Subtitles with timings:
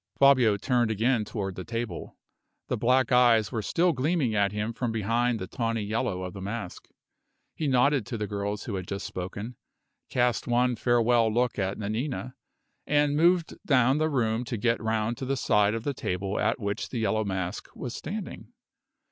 [0.17, 2.17] Fabio turned again toward the table.
[2.69, 6.41] The black eyes were still gleaming at him from behind the tawny yellow of the
[6.41, 6.87] mask.
[7.53, 9.57] He nodded to the girls who had just spoken,
[10.09, 12.33] cast one farewell look at Nanina,
[12.87, 16.59] and moved down the room to get round to the side of the table at
[16.59, 18.51] which the Yellow Mask was standing.